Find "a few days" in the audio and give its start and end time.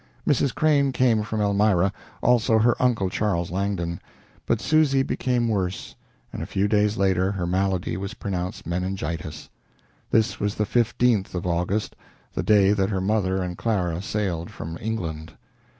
6.41-6.97